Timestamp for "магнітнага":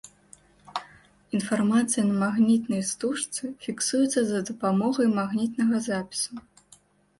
5.21-5.85